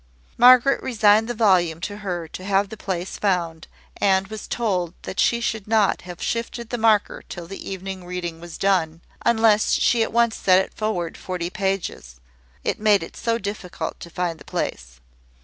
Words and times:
Margaret 0.35 0.81
resigned 0.81 1.27
the 1.27 1.35
volume 1.35 1.79
to 1.81 1.97
her 1.97 2.27
to 2.29 2.43
have 2.43 2.69
the 2.69 2.75
place 2.75 3.19
found, 3.19 3.67
and 3.97 4.29
was 4.29 4.47
told 4.47 4.95
that 5.03 5.19
she 5.19 5.39
should 5.39 5.67
not 5.67 6.01
have 6.01 6.23
shifted 6.23 6.71
the 6.71 6.79
marker 6.79 7.21
till 7.29 7.45
the 7.45 7.69
evening 7.69 8.03
reading 8.03 8.39
was 8.39 8.57
done, 8.57 9.01
unless 9.23 9.73
she 9.73 10.01
at 10.01 10.11
once 10.11 10.35
set 10.35 10.57
it 10.65 10.73
forward 10.73 11.17
forty 11.19 11.51
pages: 11.51 12.19
it 12.63 12.79
made 12.79 13.03
it 13.03 13.15
so 13.15 13.37
difficult 13.37 13.99
to 13.99 14.09
find 14.09 14.39
the 14.39 14.43
place. 14.45 14.99